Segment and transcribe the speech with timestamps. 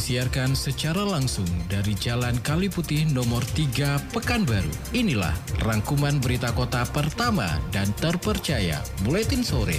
[0.00, 4.96] Disiarkan secara langsung dari Jalan Kali Putih nomor 3 Pekanbaru.
[4.96, 9.76] Inilah rangkuman berita kota pertama dan terpercaya Buletin Sore.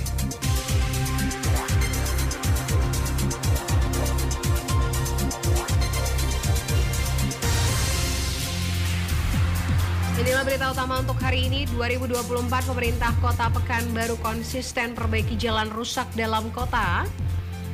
[10.21, 16.53] Inilah berita utama untuk hari ini 2024 pemerintah kota Pekanbaru konsisten perbaiki jalan rusak dalam
[16.53, 17.09] kota.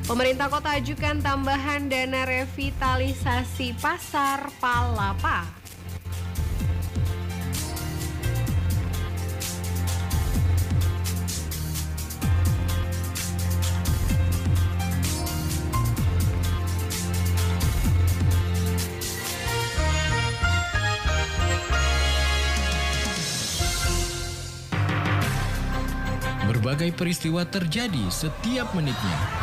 [0.08, 5.44] Pemerintah kota ajukan tambahan dana revitalisasi pasar Palapa.
[26.48, 29.37] Berbagai peristiwa terjadi setiap menitnya.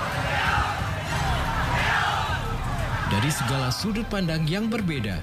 [3.26, 5.18] Dari segala sudut pandang yang berbeda.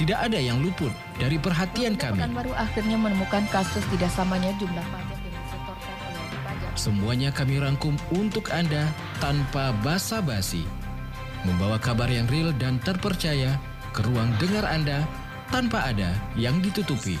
[0.00, 0.88] Tidak ada yang luput
[1.20, 2.24] dari perhatian kami.
[2.32, 6.72] baru akhirnya menemukan kasus tidak samanya jumlah pajak yang disetorkan oleh wajib pajak.
[6.80, 8.88] Semuanya kami rangkum untuk Anda
[9.20, 10.64] tanpa basa-basi.
[11.44, 13.60] Membawa kabar yang real dan terpercaya
[13.92, 15.04] ke ruang dengar Anda
[15.52, 16.08] tanpa ada
[16.40, 17.20] yang ditutupi.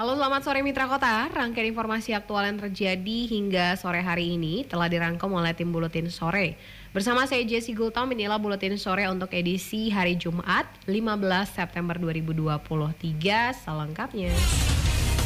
[0.00, 4.88] Halo selamat sore Mitra Kota, rangkaian informasi aktual yang terjadi hingga sore hari ini telah
[4.88, 6.56] dirangkum oleh tim Buletin Sore.
[6.96, 11.20] Bersama saya Jesse Gultom, inilah Buletin Sore untuk edisi hari Jumat 15
[11.52, 14.32] September 2023 selengkapnya.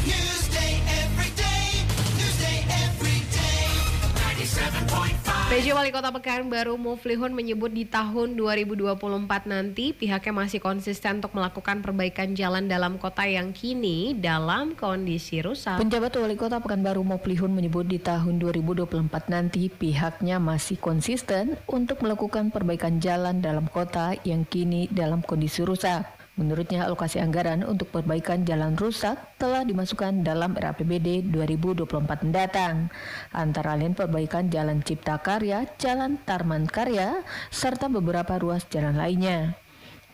[0.03, 0.44] Newsday
[5.45, 8.97] PJ Wali Kota Pekanbaru Muflihun menyebut di tahun 2024
[9.45, 15.77] nanti pihaknya masih konsisten untuk melakukan perbaikan jalan dalam kota yang kini dalam kondisi rusak.
[15.77, 18.89] Penjabat Wali Kota Pekanbaru Moplihun menyebut di tahun 2024
[19.29, 26.14] nanti pihaknya masih konsisten untuk melakukan perbaikan jalan dalam kota yang kini dalam kondisi rusak.
[26.35, 32.91] Menurutnya alokasi anggaran untuk perbaikan jalan rusak telah dimasukkan dalam RAPBD 2024 mendatang.
[33.31, 37.23] Antara lain perbaikan Jalan Cipta Karya, Jalan Tarman Karya,
[37.55, 39.55] serta beberapa ruas jalan lainnya.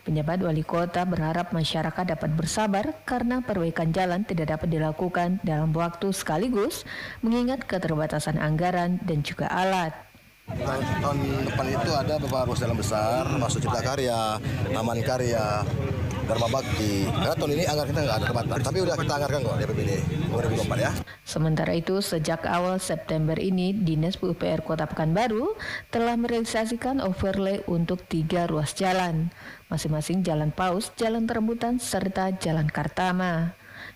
[0.06, 6.14] Penjabat wali kota berharap masyarakat dapat bersabar karena perbaikan jalan tidak dapat dilakukan dalam waktu
[6.14, 6.86] sekaligus
[7.26, 9.94] mengingat keterbatasan anggaran dan juga alat.
[10.42, 14.42] Tahun, depan itu ada beberapa ruas jalan besar, masuk Cipta Karya,
[14.74, 15.62] Taman Karya,
[16.32, 17.04] Dharma Bakti.
[17.12, 19.90] Karena tahun ini anggaran kita nggak ada terbatas, tapi udah kita anggarkan kok di APBD
[20.32, 20.90] 2024 ya.
[21.28, 25.52] Sementara itu, sejak awal September ini, Dinas PUPR Kota Pekanbaru
[25.92, 29.28] telah merealisasikan overlay untuk tiga ruas jalan,
[29.68, 33.52] masing-masing Jalan Paus, Jalan Terembutan, serta Jalan Kartama.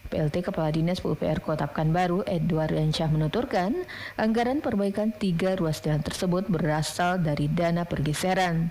[0.06, 3.74] PLT Kepala Dinas PUPR Kota Pekanbaru, Edward Yansyah menuturkan,
[4.14, 8.70] anggaran perbaikan tiga ruas jalan tersebut berasal dari dana pergeseran.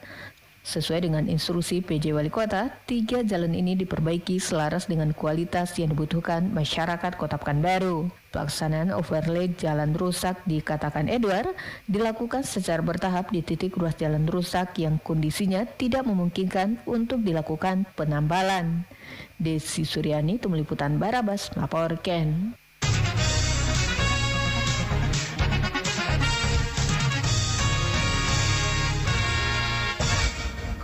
[0.66, 6.50] Sesuai dengan instruksi PJ Wali Kota, tiga jalan ini diperbaiki selaras dengan kualitas yang dibutuhkan
[6.50, 8.10] masyarakat Kota Pekanbaru.
[8.34, 11.54] Pelaksanaan overlay jalan rusak dikatakan Edward
[11.86, 18.90] dilakukan secara bertahap di titik ruas jalan rusak yang kondisinya tidak memungkinkan untuk dilakukan penambalan.
[19.38, 22.58] Desi Suryani, Tim Liputan Barabas, melaporkan.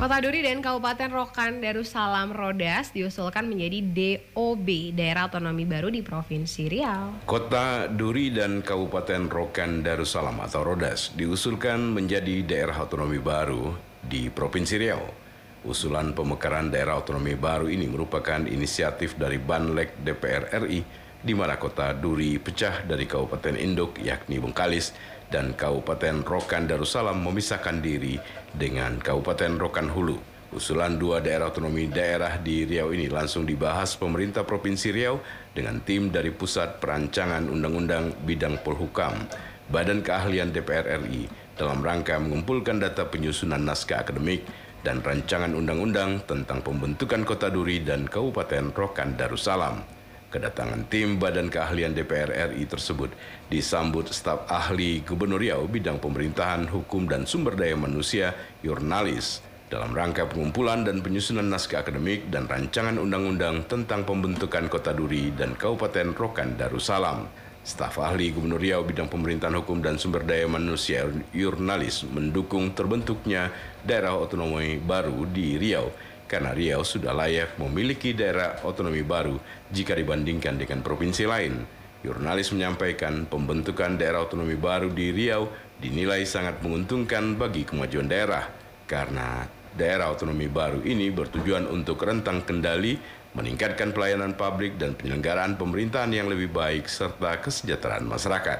[0.01, 6.65] Kota Duri dan Kabupaten Rokan Darussalam Rodas diusulkan menjadi DOB, Daerah Otonomi Baru di Provinsi
[6.65, 7.21] Riau.
[7.29, 14.81] Kota Duri dan Kabupaten Rokan Darussalam atau Rodas diusulkan menjadi daerah otonomi baru di Provinsi
[14.81, 15.05] Riau.
[15.69, 20.81] Usulan pemekaran daerah otonomi baru ini merupakan inisiatif dari Banlek DPR RI
[21.21, 24.97] di mana kota Duri pecah dari Kabupaten Induk yakni Bengkalis
[25.29, 28.17] dan Kabupaten Rokan Darussalam memisahkan diri
[28.55, 30.17] dengan Kabupaten Rokan Hulu.
[30.51, 35.23] Usulan dua daerah otonomi daerah di Riau ini langsung dibahas pemerintah Provinsi Riau
[35.55, 39.15] dengan tim dari Pusat Perancangan Undang-Undang Bidang Polhukam,
[39.71, 44.43] Badan Keahlian DPR RI dalam rangka mengumpulkan data penyusunan naskah akademik
[44.83, 50.00] dan rancangan undang-undang tentang pembentukan Kota Duri dan Kabupaten Rokan Darussalam.
[50.31, 53.11] Kedatangan tim Badan Keahlian DPR RI tersebut
[53.51, 58.31] disambut staf ahli Gubernur Riau bidang pemerintahan, hukum, dan sumber daya manusia,
[58.63, 65.35] Jurnalis, dalam rangka pengumpulan dan penyusunan naskah akademik dan rancangan undang-undang tentang pembentukan Kota Duri
[65.35, 67.27] dan Kabupaten Rokan Darussalam.
[67.67, 73.51] Staf ahli Gubernur Riau bidang pemerintahan hukum dan sumber daya manusia Jurnalis mendukung terbentuknya
[73.83, 75.91] daerah otonomi baru di Riau
[76.31, 79.35] karena Riau sudah layak memiliki daerah otonomi baru
[79.67, 81.59] jika dibandingkan dengan provinsi lain.
[82.01, 85.51] Jurnalis menyampaikan pembentukan daerah otonomi baru di Riau
[85.83, 88.47] dinilai sangat menguntungkan bagi kemajuan daerah
[88.87, 89.43] karena
[89.75, 92.95] daerah otonomi baru ini bertujuan untuk rentang kendali,
[93.35, 98.59] meningkatkan pelayanan publik dan penyelenggaraan pemerintahan yang lebih baik serta kesejahteraan masyarakat.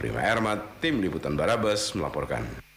[0.00, 2.69] Prima Ermat, Tim Liputan Barabas melaporkan.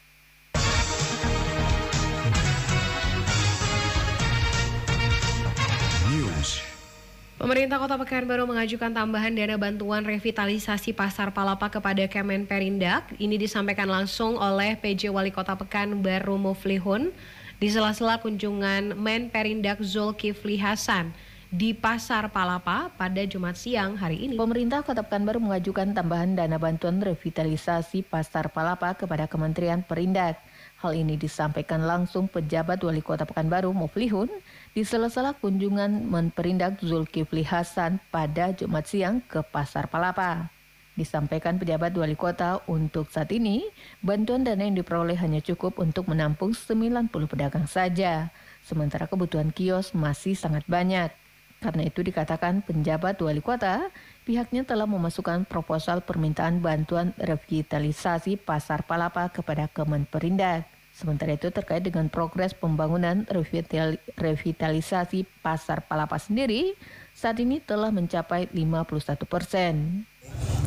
[7.44, 13.12] Pemerintah Kota Pekanbaru mengajukan tambahan dana bantuan revitalisasi Pasar Palapa kepada Kemen Perindak.
[13.20, 17.12] Ini disampaikan langsung oleh PJ Wali Kota Pekanbaru Muflihun
[17.60, 21.12] di sela-sela kunjungan Men Perindak Zulkifli Hasan
[21.52, 24.40] di Pasar Palapa pada Jumat siang hari ini.
[24.40, 30.40] Pemerintah Kota Pekanbaru mengajukan tambahan dana bantuan revitalisasi Pasar Palapa kepada Kementerian Perindak.
[30.84, 34.28] Hal ini disampaikan langsung pejabat Wali Kota Pekanbaru Muflihun
[34.76, 40.52] di sela-sela kunjungan Menperindak Zulkifli Hasan pada Jumat siang ke Pasar Palapa.
[41.00, 43.64] Disampaikan pejabat wali kota untuk saat ini,
[44.04, 48.28] bantuan dana yang diperoleh hanya cukup untuk menampung 90 pedagang saja,
[48.60, 51.16] sementara kebutuhan kios masih sangat banyak.
[51.64, 53.88] Karena itu dikatakan penjabat wali kota,
[54.24, 60.68] pihaknya telah memasukkan proposal permintaan bantuan revitalisasi Pasar Palapa kepada Kemenperindak.
[60.94, 66.80] Sementara itu terkait dengan progres pembangunan revital- revitalisasi Pasar Palapa sendiri,
[67.12, 70.06] saat ini telah mencapai 51 persen.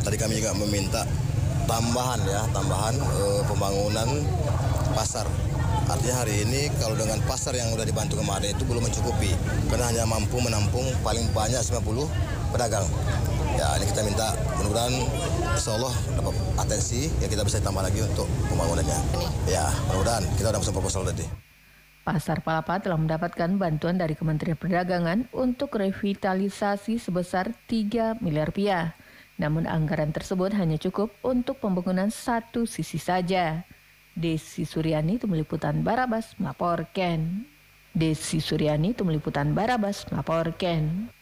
[0.04, 1.02] Tadi kami juga meminta
[1.66, 4.08] tambahan ya, tambahan eh, pembangunan
[4.94, 5.26] pasar.
[5.86, 9.30] Artinya hari ini kalau dengan pasar yang sudah dibantu kemarin itu belum mencukupi.
[9.70, 12.10] Karena hanya mampu menampung paling banyak 90
[12.50, 12.86] pedagang.
[13.56, 14.28] Ya ini kita minta
[14.60, 14.94] mudah-mudahan
[15.56, 19.00] insya Allah dapat atensi ya kita bisa tambah lagi untuk pembangunannya.
[19.48, 21.24] Ya mudah-mudahan kita sudah pesan proposal tadi.
[22.06, 28.94] Pasar Palapa telah mendapatkan bantuan dari Kementerian Perdagangan untuk revitalisasi sebesar 3 miliar rupiah.
[29.42, 33.66] Namun anggaran tersebut hanya cukup untuk pembangunan satu sisi saja.
[34.16, 37.44] Desi Suryani, Tim Liputan Barabas, melaporkan.
[37.92, 41.12] Desi Suryani, Tim Liputan Barabas, melaporkan.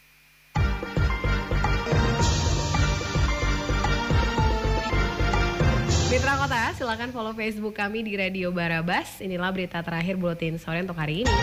[6.05, 9.17] Mitra Kota, silakan follow Facebook kami di Radio Barabas.
[9.25, 11.33] Inilah berita terakhir Buletin Sore untuk hari ini.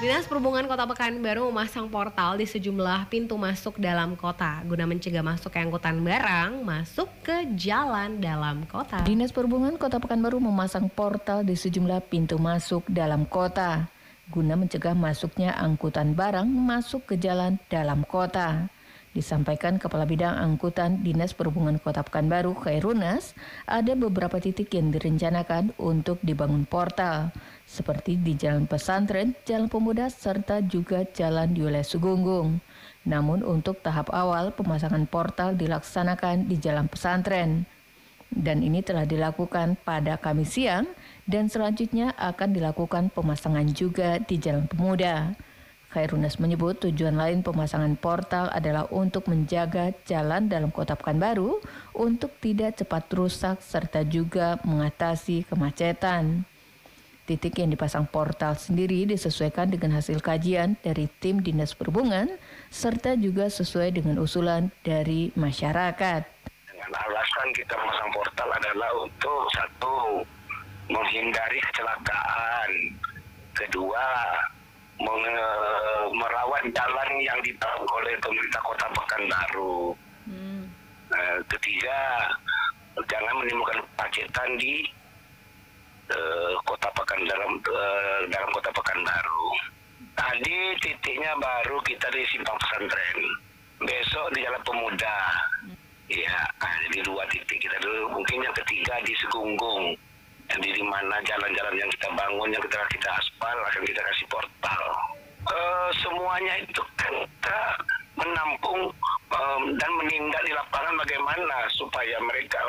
[0.00, 5.52] Dinas Perhubungan Kota Pekanbaru memasang portal di sejumlah pintu masuk dalam kota guna mencegah masuk
[5.56, 9.04] angkutan barang masuk ke jalan dalam kota.
[9.04, 13.92] Dinas Perhubungan Kota Pekanbaru memasang portal di sejumlah pintu masuk dalam kota
[14.32, 18.72] guna mencegah masuknya angkutan barang masuk ke jalan dalam kota.
[19.14, 26.18] Disampaikan Kepala Bidang Angkutan Dinas Perhubungan Kota Pekanbaru, Khairunas, ada beberapa titik yang direncanakan untuk
[26.26, 27.30] dibangun portal,
[27.62, 32.58] seperti di Jalan Pesantren, Jalan Pemuda, serta juga Jalan wilayah Sugunggung.
[33.06, 37.70] Namun untuk tahap awal pemasangan portal dilaksanakan di Jalan Pesantren.
[38.30, 40.88] Dan ini telah dilakukan pada Kamis siang
[41.28, 45.36] dan selanjutnya akan dilakukan pemasangan juga di Jalan Pemuda.
[45.94, 51.62] Khairunas menyebut tujuan lain pemasangan portal adalah untuk menjaga jalan dalam kota Pekanbaru
[51.94, 56.42] untuk tidak cepat rusak serta juga mengatasi kemacetan.
[57.24, 62.26] Titik yang dipasang portal sendiri disesuaikan dengan hasil kajian dari tim Dinas Perhubungan
[62.74, 66.33] serta juga sesuai dengan usulan dari masyarakat.
[67.44, 70.24] Alasan kita memasang portal adalah untuk satu
[70.88, 72.70] menghindari kecelakaan,
[73.52, 74.00] kedua
[76.16, 79.92] merawat jalan yang dibangun oleh pemerintah Kota Pekanbaru,
[81.12, 82.32] Eh, ketiga
[83.12, 84.88] jangan menimbulkan kemacetan di
[86.16, 89.46] eh, Kota Pekan dalam eh, dalam Kota Pekanbaru.
[90.16, 93.20] Tadi titiknya baru kita di simpang pesantren,
[93.84, 95.18] besok di Jalan Pemuda.
[96.04, 98.14] Ya, nah, jadi dua titik kita dulu.
[98.20, 99.98] Mungkin yang ketiga di Segunggung.
[100.52, 104.84] Yang di mana jalan-jalan yang kita bangun, yang kita kita aspal, akan kita kasih portal.
[105.44, 107.58] Eh, semuanya itu kan kita
[108.14, 108.92] menampung
[109.32, 112.60] em, dan menindak di lapangan bagaimana supaya mereka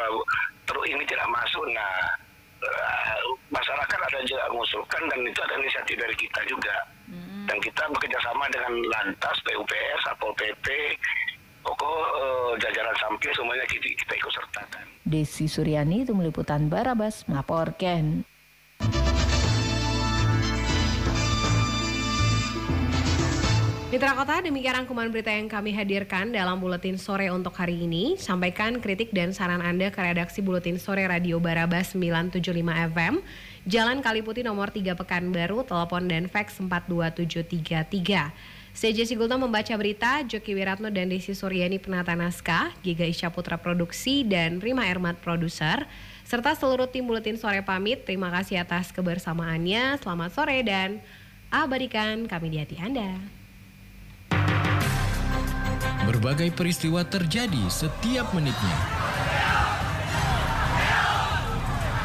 [0.66, 1.68] terus ini tidak masuk.
[1.76, 1.96] Nah,
[2.64, 3.20] eh,
[3.52, 6.76] masyarakat ada juga mengusulkan dan itu ada inisiatif dari kita juga.
[7.46, 10.66] Dan kita bekerja sama dengan Lantas, PUPR, Satpol PP,
[11.66, 14.86] pokok eh, jajaran samping semuanya kita, kita ikut sertakan.
[15.02, 18.24] Desi Suryani, Tim Liputan Barabas, melaporkan.
[23.96, 28.20] Mitra Kota, demikian rangkuman berita yang kami hadirkan dalam Buletin Sore untuk hari ini.
[28.20, 33.24] Sampaikan kritik dan saran Anda ke redaksi Buletin Sore Radio Barabas 975 FM,
[33.64, 38.36] Jalan Kaliputi nomor 3 Pekanbaru, telepon dan fax 42733.
[38.76, 44.28] Jesse Gultom membaca berita, Joki Wiratno dan Desi Suryani penata naskah, Giga Isya Putra Produksi,
[44.28, 45.88] dan Prima Ermat Produser,
[46.28, 48.04] serta seluruh tim Buletin Sore pamit.
[48.04, 49.96] Terima kasih atas kebersamaannya.
[50.04, 51.00] Selamat sore dan
[51.48, 53.16] abadikan kami di hati Anda.
[56.04, 58.78] Berbagai peristiwa terjadi setiap menitnya.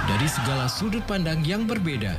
[0.07, 2.15] Dari segala sudut pandang yang berbeda.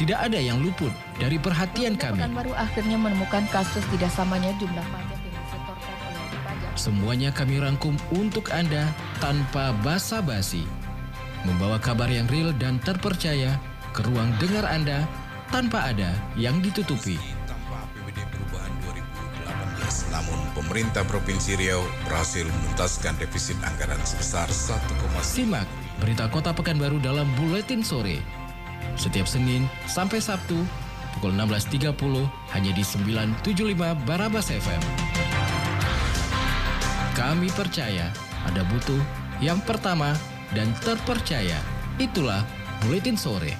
[0.00, 2.20] Tidak ada yang luput dari perhatian kami.
[2.20, 6.72] Pekanbaru akhirnya menemukan kasus tidak samanya jumlah pajak yang disetorkan oleh wajib pajak.
[6.76, 10.64] Semuanya kami rangkum untuk Anda tanpa basa-basi.
[11.48, 13.56] Membawa kabar yang real dan terpercaya
[13.94, 15.06] ke ruang dengar Anda
[15.48, 17.16] tanpa ada yang ditutupi.
[17.46, 20.10] tanpa APBD perubahan 2018.
[20.10, 25.68] Namun pemerintah Provinsi Riau berhasil menuntaskan defisit anggaran sebesar 1,9 Simak
[26.02, 28.20] berita Kota Pekanbaru dalam Buletin Sore.
[28.98, 30.60] Setiap Senin sampai Sabtu
[31.16, 31.96] pukul 16.30
[32.52, 34.82] hanya di 975 Barabas FM.
[37.16, 38.12] Kami percaya
[38.44, 39.00] ada butuh
[39.40, 40.12] yang pertama
[40.52, 41.56] dan terpercaya.
[41.96, 42.44] Itulah
[42.84, 43.56] Buletin Sore.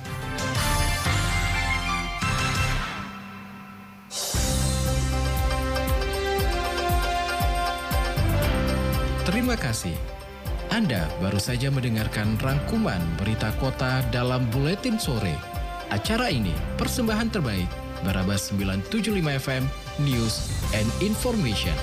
[9.25, 9.97] Terima kasih.
[10.69, 15.56] Anda baru saja mendengarkan rangkuman berita kota dalam Buletin Sore.
[15.87, 16.50] Acara ini
[16.83, 17.71] persembahan terbaik
[18.02, 19.64] Barabas 975 FM
[20.02, 21.75] News and Information.